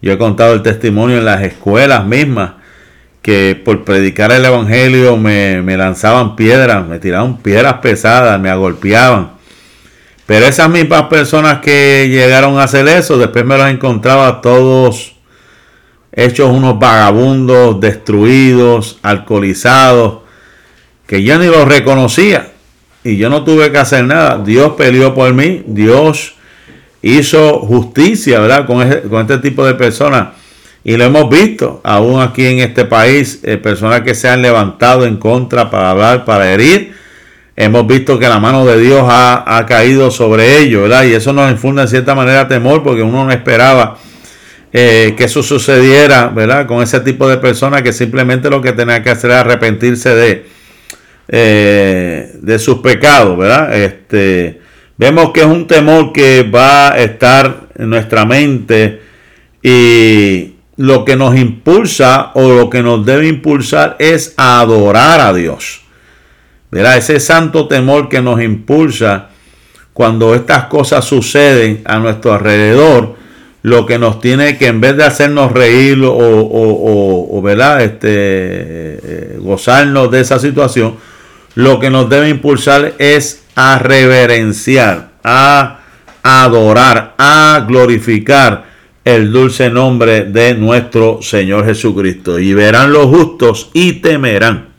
[0.00, 2.52] Yo he contado el testimonio en las escuelas mismas,
[3.26, 9.32] que por predicar el Evangelio me, me lanzaban piedras, me tiraban piedras pesadas, me agolpeaban.
[10.26, 15.16] Pero esas mismas personas que llegaron a hacer eso, después me los encontraba todos
[16.12, 20.18] hechos unos vagabundos, destruidos, alcoholizados,
[21.08, 22.52] que yo ni los reconocía.
[23.02, 24.38] Y yo no tuve que hacer nada.
[24.38, 25.64] Dios peleó por mí.
[25.66, 26.36] Dios
[27.02, 28.66] hizo justicia, ¿verdad?
[28.66, 30.28] Con, este tipo de personas.
[30.88, 35.04] Y lo hemos visto, aún aquí en este país, eh, personas que se han levantado
[35.04, 36.94] en contra para hablar, para herir
[37.56, 41.02] hemos visto que la mano de Dios ha, caído sobre ellos, ¿verdad?
[41.02, 43.98] Y eso nos infunde en cierta manera temor porque uno no esperaba
[44.72, 46.68] eh, que eso sucediera, ¿verdad?
[46.68, 50.46] Con ese tipo de personas que simplemente lo que tenía que hacer era arrepentirse de,
[51.26, 53.76] eh, de sus pecados, ¿verdad?
[53.76, 54.60] Este,
[54.96, 59.00] vemos que es un temor que va a estar en nuestra mente
[59.64, 65.82] y lo que nos impulsa o lo que nos debe impulsar es adorar a Dios.
[66.70, 69.28] Ese santo temor que nos impulsa
[69.94, 73.16] cuando estas cosas suceden a nuestro alrededor,
[73.62, 77.80] lo que nos tiene que en vez de hacernos reír o, o, ¿verdad?
[77.80, 80.96] Este, eh, gozarnos de esa situación,
[81.54, 85.80] lo que nos debe impulsar es a reverenciar, a
[86.22, 88.75] adorar, a glorificar
[89.06, 92.40] el dulce nombre de nuestro Señor Jesucristo.
[92.40, 94.70] Y verán los justos y temerán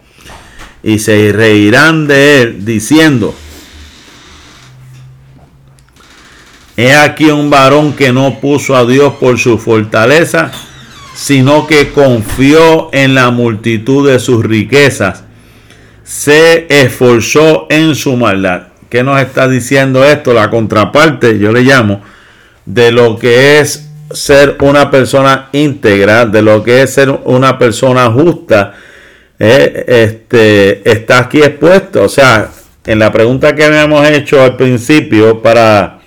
[0.83, 3.33] y se reirán de él, diciendo,
[6.75, 10.51] He aquí un varón que no puso a Dios por su fortaleza,
[11.15, 15.23] sino que confió en la multitud de sus riquezas,
[16.03, 18.67] se esforzó en su maldad.
[18.89, 20.33] ¿Qué nos está diciendo esto?
[20.33, 22.01] La contraparte, yo le llamo,
[22.65, 28.10] de lo que es ser una persona íntegra, de lo que es ser una persona
[28.12, 28.74] justa,
[29.39, 32.04] eh, este, está aquí expuesto.
[32.04, 32.50] O sea,
[32.86, 36.00] en la pregunta que habíamos hecho al principio para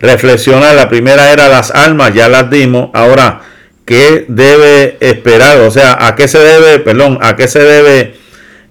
[0.00, 2.90] reflexionar, la primera era las almas, ya las dimos.
[2.94, 3.42] Ahora,
[3.84, 5.60] ¿qué debe esperar?
[5.60, 8.14] O sea, ¿a qué se debe, perdón, a qué se debe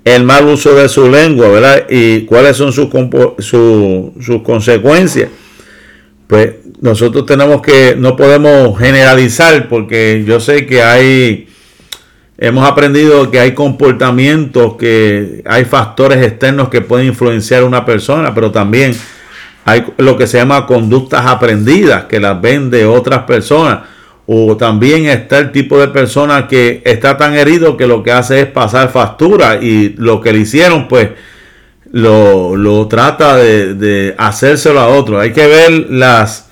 [0.03, 1.85] el mal uso de su lengua, ¿verdad?
[1.89, 2.87] Y cuáles son sus,
[3.39, 5.29] sus consecuencias.
[6.27, 11.47] Pues nosotros tenemos que, no podemos generalizar porque yo sé que hay
[12.39, 18.35] Hemos aprendido que hay comportamientos, que hay factores externos que pueden influenciar a una persona,
[18.35, 18.95] pero también
[19.65, 23.79] hay lo que se llama conductas aprendidas que las ven de otras personas.
[24.27, 28.41] O también está el tipo de persona que está tan herido que lo que hace
[28.41, 31.09] es pasar factura y lo que le hicieron pues
[31.91, 35.19] lo, trata de, de, hacérselo a otro.
[35.19, 36.47] Hay que ver las,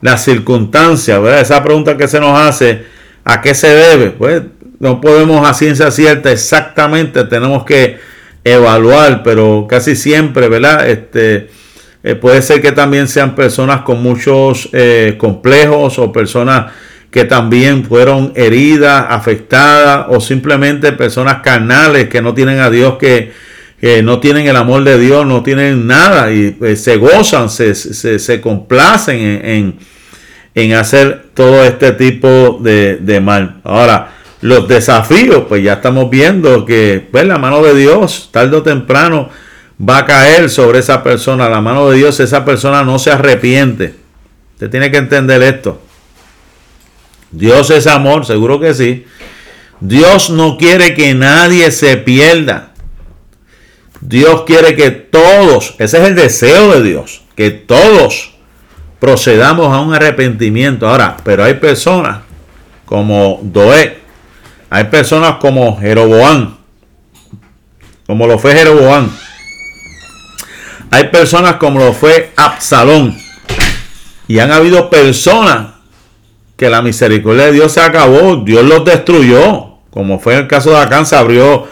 [0.00, 1.40] las circunstancias, ¿verdad?
[1.40, 2.84] Esa pregunta que se nos hace,
[3.24, 4.10] ¿a qué se debe?
[4.10, 4.42] Pues
[4.78, 7.98] no podemos a ciencia cierta exactamente, tenemos que
[8.44, 10.88] evaluar, pero casi siempre, ¿verdad?
[10.88, 11.50] Este,
[12.02, 16.72] eh, puede ser que también sean personas con muchos eh, complejos o personas
[17.10, 23.32] que también fueron heridas, afectadas o simplemente personas carnales que no tienen a Dios, que,
[24.02, 28.40] no tienen el amor de Dios, no tienen nada y pues, se gozan, se, se,
[28.40, 29.78] complacen en,
[30.54, 33.60] en, hacer todo este tipo de, de mal.
[33.64, 34.12] Ahora,
[34.42, 39.28] los desafíos, pues ya estamos viendo que pues, la mano de Dios, tarde o temprano,
[39.80, 41.48] va a caer sobre esa persona.
[41.48, 43.94] La mano de Dios, esa persona no se arrepiente.
[44.54, 45.80] Usted tiene que entender esto.
[47.30, 49.04] Dios es amor, seguro que sí.
[49.80, 52.69] Dios no quiere que nadie se pierda.
[54.00, 58.32] Dios quiere que todos, ese es el deseo de Dios, que todos
[58.98, 60.88] procedamos a un arrepentimiento.
[60.88, 62.18] Ahora, pero hay personas
[62.86, 63.98] como Doé,
[64.70, 66.56] hay personas como Jeroboán,
[68.06, 69.10] como lo fue Jeroboán.
[70.90, 73.16] Hay personas como lo fue Absalón.
[74.26, 75.68] Y han habido personas
[76.56, 80.78] que la misericordia de Dios se acabó, Dios los destruyó, como fue el caso de
[80.78, 81.68] Acán, se abrió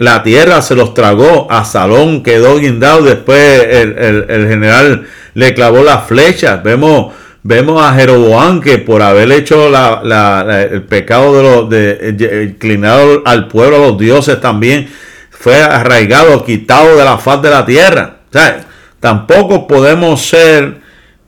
[0.00, 6.06] la tierra, se los tragó, a Salón quedó guindado, después el, general le clavó las
[6.06, 13.20] flechas, vemos, vemos a Jeroboam que por haber hecho el pecado de los de, inclinado
[13.26, 14.88] al pueblo, a los dioses también,
[15.28, 18.20] fue arraigado, quitado de la faz de la tierra.
[18.30, 18.62] O sea,
[19.00, 20.80] tampoco podemos ser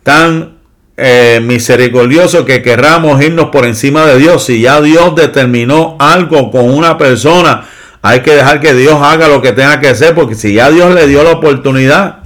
[0.03, 0.55] tan
[0.97, 4.47] eh, misericordiosos que querramos irnos por encima de Dios.
[4.47, 7.66] Si ya Dios determinó algo con una persona,
[8.03, 10.92] hay que dejar que Dios haga lo que tenga que hacer, porque si ya Dios
[10.92, 12.24] le dio la oportunidad,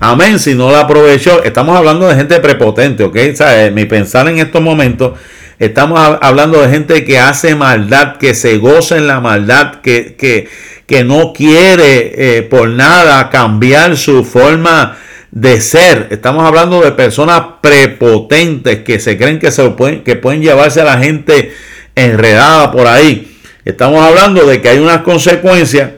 [0.00, 3.16] amén, si no la aprovechó, estamos hablando de gente prepotente, ¿ok?
[3.32, 5.18] O sea, mi pensar en estos momentos,
[5.58, 10.48] estamos hablando de gente que hace maldad, que se goza en la maldad, que, que,
[10.86, 14.96] que no quiere eh, por nada cambiar su forma
[15.30, 16.08] de ser.
[16.10, 20.96] Estamos hablando de personas prepotentes que se creen que, se que pueden llevarse a la
[20.96, 21.52] gente
[21.94, 23.35] enredada por ahí.
[23.66, 25.90] Estamos hablando de que hay unas consecuencias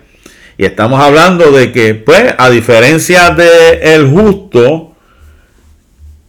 [0.57, 4.97] y estamos hablando de que, pues, a diferencia de el justo,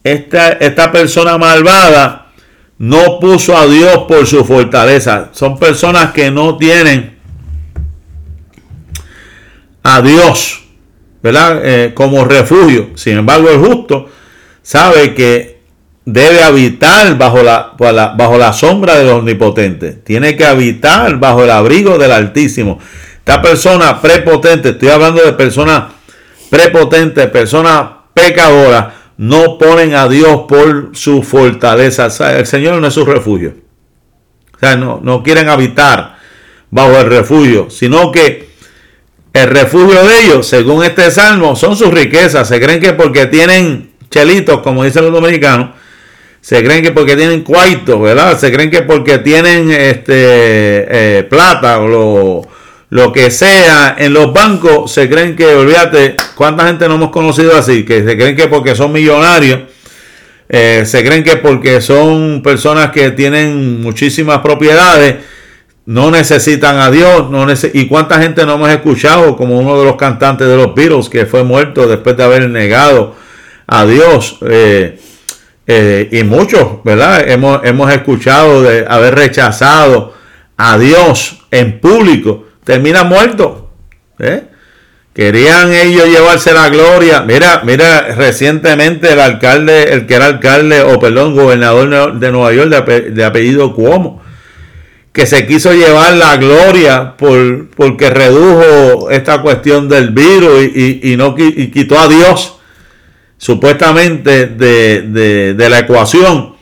[0.03, 2.27] esta, esta persona malvada
[2.77, 5.29] no puso a Dios por su fortaleza.
[5.31, 7.17] Son personas que no tienen
[9.81, 10.61] a Dios,
[11.23, 11.61] ¿verdad?
[11.63, 12.89] Eh, como refugio.
[12.95, 14.09] Sin embargo, el justo
[14.61, 15.58] sabe que
[16.13, 19.93] debe habitar bajo la, bajo la sombra del omnipotente.
[19.93, 22.79] Tiene que habitar bajo el abrigo del Altísimo.
[23.17, 25.83] Esta persona prepotente, estoy hablando de personas
[26.49, 32.07] prepotentes, personas pecadoras, no ponen a Dios por su fortaleza.
[32.37, 33.53] el Señor no es su refugio.
[34.55, 36.17] O sea, no, no quieren habitar
[36.71, 38.49] bajo el refugio, sino que
[39.31, 42.47] el refugio de ellos, según este salmo, son sus riquezas.
[42.47, 45.69] Se creen que porque tienen chelitos, como dicen los dominicanos,
[46.41, 48.37] se creen que porque tienen cuaitos, ¿verdad?
[48.37, 50.13] Se creen que porque tienen este
[51.19, 52.41] eh, plata o lo,
[52.89, 57.57] lo, que sea en los bancos, se creen que, olvídate, ¿cuánta gente no hemos conocido
[57.57, 57.83] así?
[57.83, 59.61] Que se creen que porque son millonarios,
[60.47, 65.17] eh, se creen que porque son personas que tienen muchísimas propiedades,
[65.85, 67.31] no necesitan a Dios.
[67.31, 69.35] No ¿Y cuánta gente no hemos escuchado?
[69.35, 73.15] Como uno de los cantantes de los Beatles que fue muerto después de haber negado
[73.65, 74.37] a Dios.
[74.47, 74.99] Eh,
[75.71, 77.29] eh, y muchos, ¿verdad?
[77.29, 80.15] Hemos, hemos escuchado de haber rechazado
[80.57, 82.47] a Dios en público.
[82.63, 83.69] Termina muerto.
[84.17, 84.45] ¿eh?
[85.13, 87.21] Querían ellos llevarse la gloria.
[87.21, 92.87] Mira, mira, recientemente el alcalde, el que era alcalde, o perdón, gobernador de Nueva York
[93.11, 94.23] de apellido Cuomo,
[95.13, 101.35] que se quiso llevar la gloria por, porque redujo esta cuestión del virus y, no
[101.35, 102.58] quitó a Dios
[103.39, 106.55] supuestamente de, la ecuación.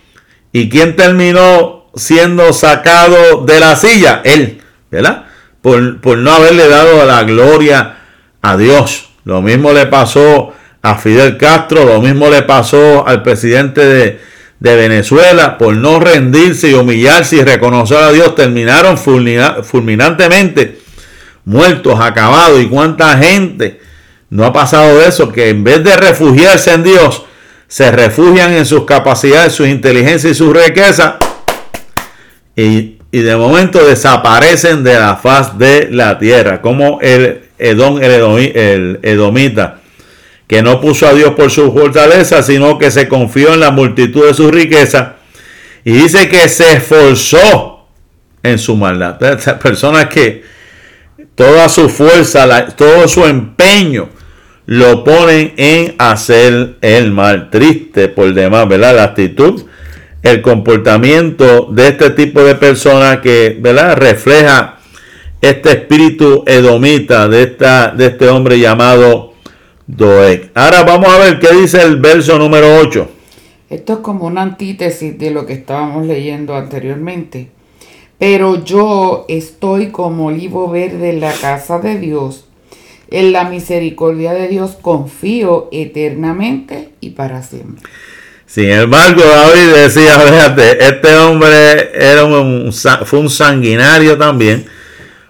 [0.54, 4.22] ¿Y quién terminó siendo sacado de la silla?
[4.24, 5.26] Él, ¿verdad?
[5.62, 7.98] Por, por no haberle dado la gloria
[8.42, 9.10] a Dios.
[9.26, 14.22] Lo mismo le pasó a Fidel Castro, lo mismo le pasó al presidente de,
[14.60, 20.80] de Venezuela por no rendirse y humillarse y reconocer a Dios terminaron fulminantemente
[21.44, 22.62] muertos, acabados.
[22.62, 23.82] ¿Y cuánta gente
[24.30, 25.32] no ha pasado de eso?
[25.32, 27.24] Que en vez de refugiarse en Dios,
[27.68, 31.18] se refugian en sus capacidades, sus inteligencias y su riqueza
[32.56, 39.00] y, y, de momento desaparecen de la faz de la tierra, como el Edom, el
[39.04, 39.82] Edomita
[40.48, 44.26] que no puso a Dios por su fortaleza, sino que se confió en la multitud
[44.26, 45.10] de sus riquezas.
[45.84, 47.88] Y dice que se esforzó
[48.44, 49.20] en su maldad.
[49.62, 50.44] Personas que
[51.36, 54.10] toda su fuerza, todo su empeño
[54.68, 57.50] lo ponen en hacer el mal.
[57.50, 58.96] Triste por demás, ¿verdad?
[58.96, 59.64] La actitud,
[60.22, 63.98] el comportamiento de este tipo de personas que, ¿verdad?
[63.98, 64.78] Refleja
[65.42, 69.28] este espíritu edomita de, esta, de este hombre llamado
[70.54, 73.10] Ahora vamos a ver qué dice el verso número 8.
[73.70, 77.52] Esto es como una antítesis de lo que estábamos leyendo anteriormente.
[78.18, 82.47] Pero yo estoy como olivo verde en la casa de Dios.
[83.10, 87.90] En la misericordia de Dios confío eternamente y para siempre.
[88.46, 92.72] Sin embargo, David decía, fíjate, este hombre era un,
[93.06, 94.66] fue un sanguinario también,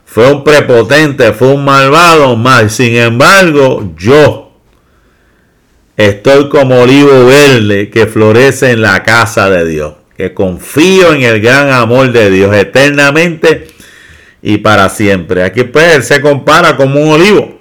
[0.06, 2.70] fue un prepotente, fue un malvado, mal.
[2.70, 4.48] Sin embargo, yo,
[5.98, 11.42] Estoy como olivo verde que florece en la casa de Dios, que confío en el
[11.42, 13.66] gran amor de Dios eternamente
[14.44, 15.44] y para siempre.
[15.44, 17.57] Aquí pues él se compara como un olivo,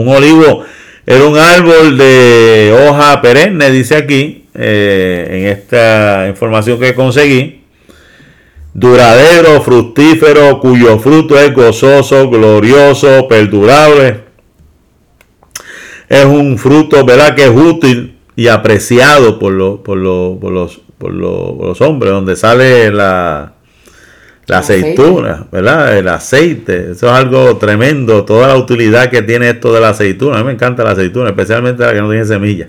[0.00, 0.64] un olivo
[1.06, 7.62] Era un árbol de hoja perenne, dice aquí, eh, en esta información que conseguí.
[8.72, 14.24] Duradero, fructífero, cuyo fruto es gozoso, glorioso, perdurable.
[16.08, 17.34] Es un fruto, ¿verdad?
[17.34, 19.82] Que es útil y apreciado por, por,
[20.40, 23.53] por, los, por los hombres, donde sale la,
[24.46, 25.96] la aceituna, ¿verdad?
[25.96, 30.36] El aceite, eso es algo tremendo, toda la utilidad que tiene esto de la aceituna.
[30.36, 32.68] A mí me encanta la aceituna, especialmente la que no tiene semilla.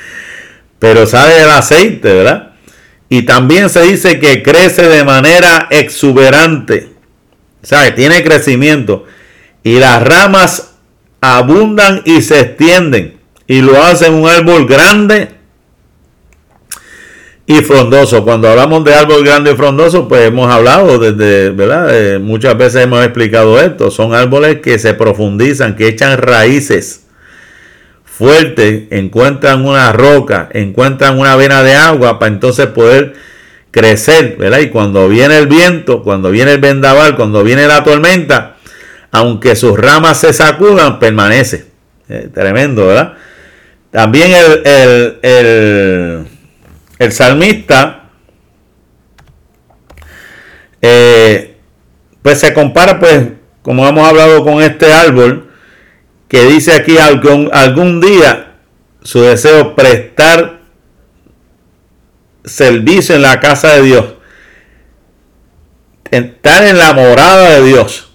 [0.78, 2.52] Pero sale el aceite, ¿verdad?
[3.08, 6.88] Y también se dice que crece de manera exuberante,
[7.62, 9.04] o sea, tiene crecimiento.
[9.62, 10.74] Y las ramas
[11.20, 13.16] abundan y se extienden.
[13.48, 15.35] Y lo hacen un árbol grande
[17.46, 18.24] y frondoso.
[18.24, 21.88] Cuando hablamos de árbol grande y frondoso, pues hemos hablado desde, ¿verdad?
[21.90, 23.90] Eh, muchas veces hemos explicado esto.
[23.90, 27.02] Son árboles que se profundizan, que echan raíces
[28.04, 33.12] fuertes, encuentran una roca, encuentran una vena de agua para entonces poder
[33.70, 34.60] crecer, ¿verdad?
[34.60, 38.56] Y cuando viene el viento, cuando viene el vendaval, cuando viene la tormenta,
[39.12, 41.66] aunque sus ramas se sacudan, permanece.
[42.08, 43.14] Eh, tremendo, ¿verdad?
[43.90, 46.26] También el, el el
[47.12, 48.10] salmista,
[50.82, 51.56] eh,
[52.22, 53.28] pues se compara, pues,
[53.62, 55.50] como hemos hablado con este árbol,
[56.28, 58.54] que dice aquí algún, algún día
[59.02, 60.60] su deseo prestar
[62.44, 64.04] servicio en la casa de Dios,
[66.10, 68.12] estar en la morada de Dios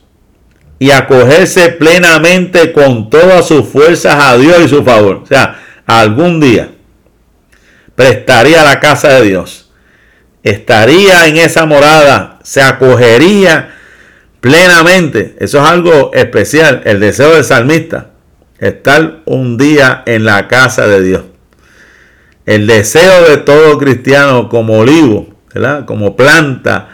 [0.80, 5.22] y acogerse plenamente con todas sus fuerzas a Dios y su favor.
[5.24, 6.72] O sea, algún día
[7.96, 9.72] prestaría la casa de Dios,
[10.44, 13.76] estaría en esa morada, se acogería
[14.40, 15.36] plenamente.
[15.40, 18.12] Eso es algo especial, el deseo del salmista,
[18.60, 21.22] estar un día en la casa de Dios.
[22.46, 25.36] El deseo de todo cristiano como olivo,
[25.86, 26.90] como planta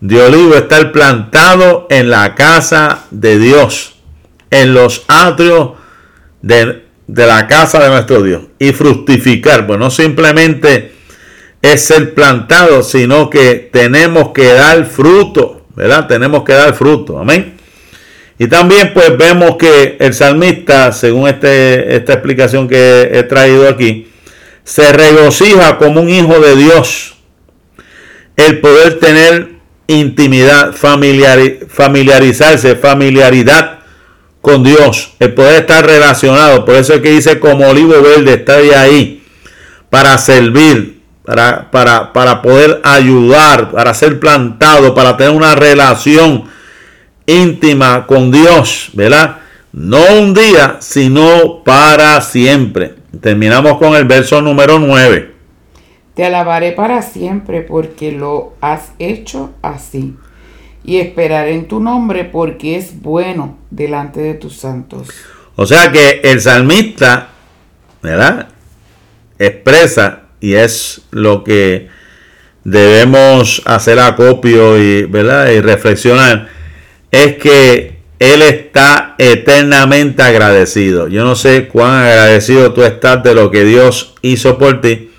[0.00, 3.96] de olivo, estar plantado en la casa de Dios,
[4.50, 5.72] en los atrios
[6.42, 9.66] de de la casa de nuestro Dios y fructificar.
[9.66, 10.92] Pues no simplemente
[11.60, 16.06] es ser plantado, sino que tenemos que dar fruto, ¿verdad?
[16.06, 17.54] Tenemos que dar fruto, amén.
[18.38, 24.08] Y también pues vemos que el salmista, según este, esta explicación que he traído aquí,
[24.64, 27.16] se regocija como un hijo de Dios
[28.36, 29.50] el poder tener
[29.88, 33.79] intimidad, familiarizarse, familiaridad
[34.40, 36.64] con Dios, el poder estar relacionado.
[36.64, 39.22] Por eso es que dice como olivo verde, está ahí
[39.90, 46.44] para servir, para, para, para poder ayudar, para ser plantado, para tener una relación
[47.26, 49.38] íntima con Dios, ¿verdad?
[49.72, 52.94] No un día, sino para siempre.
[53.20, 55.34] Terminamos con el verso número 9.
[56.14, 60.16] Te alabaré para siempre porque lo has hecho así
[60.84, 65.08] y esperaré en tu nombre porque es bueno delante de tus santos.
[65.56, 67.28] O sea que el salmista,
[68.02, 68.48] ¿verdad?
[69.38, 71.88] Expresa y es lo que
[72.64, 75.50] debemos hacer acopio y, ¿verdad?
[75.50, 76.48] y reflexionar,
[77.10, 81.08] es que él está eternamente agradecido.
[81.08, 85.10] Yo no sé cuán agradecido tú estás de lo que Dios hizo por ti,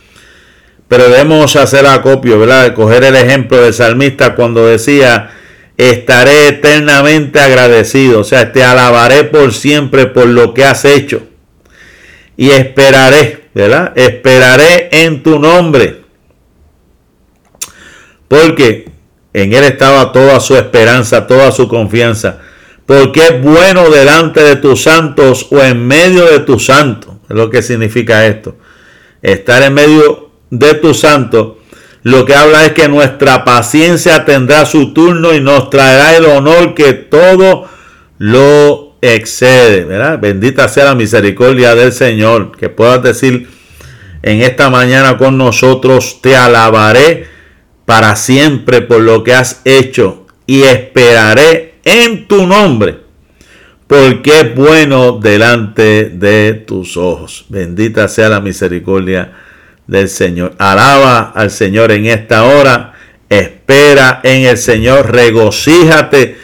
[0.88, 2.74] pero debemos hacer acopio, ¿verdad?
[2.74, 5.32] Coger el ejemplo del salmista cuando decía,
[5.78, 8.19] estaré eternamente agradecido.
[8.19, 11.24] O sea, te alabaré por siempre por lo que has hecho.
[12.38, 13.93] Y esperaré, ¿verdad?
[13.95, 16.01] Esperaré en tu nombre.
[18.28, 18.89] Porque
[19.34, 22.39] en Él estaba toda su esperanza, toda su confianza.
[22.86, 27.15] Porque es bueno delante de tus santos o en medio de tus santos.
[27.30, 28.57] Es lo que significa esto.
[29.22, 31.53] Estar en medio de tus santos
[32.04, 36.74] lo que habla es que nuestra paciencia tendrá su turno y nos traerá el honor
[36.74, 37.70] que todo
[38.18, 39.86] lo excede.
[39.86, 40.20] ¿verdad?
[40.20, 42.58] Bendita sea la misericordia del Señor.
[42.58, 43.49] Que puedas decir
[44.24, 47.28] en esta mañana con nosotros, te alabaré
[47.86, 53.02] para siempre por lo que has hecho y esperaré en tu nombre
[53.91, 57.43] porque es bueno delante de tus ojos.
[57.49, 59.34] Bendita sea la misericordia
[59.92, 60.56] del Señor.
[60.58, 62.94] Alaba al Señor en esta hora.
[63.30, 65.12] Espera en el Señor.
[65.12, 66.38] Regocíjate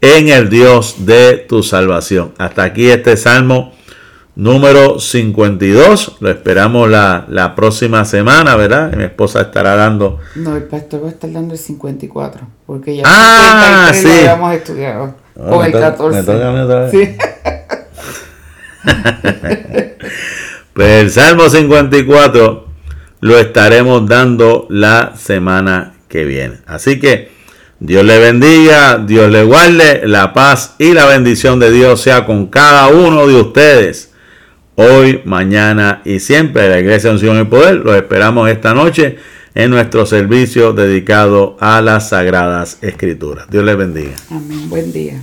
[0.00, 2.32] en el Dios de tu salvación.
[2.38, 3.74] Hasta aquí este salmo
[4.34, 6.16] número 52.
[6.20, 8.94] Lo esperamos la, próxima semana, ¿verdad?
[8.94, 10.18] Mi esposa estará dando.
[10.34, 12.46] No, el pastor va a estar dando el 54.
[12.64, 14.04] Porque ya ah, sí.
[14.04, 15.14] lo habíamos estudiado.
[15.34, 16.90] con el 14.
[16.90, 17.16] Sí.
[20.72, 22.63] pues el Salmo 54
[23.24, 26.58] lo estaremos dando la semana que viene.
[26.66, 27.30] Así que
[27.80, 32.48] Dios le bendiga, Dios le guarde, la paz y la bendición de Dios sea con
[32.48, 34.12] cada uno de ustedes.
[34.74, 37.76] Hoy, mañana y siempre la Iglesia de Unción y Poder.
[37.76, 39.16] Los esperamos esta noche
[39.54, 43.46] en nuestro servicio dedicado a las Sagradas Escrituras.
[43.48, 44.16] Dios les bendiga.
[44.30, 44.68] Amén.
[44.68, 45.22] Buen día.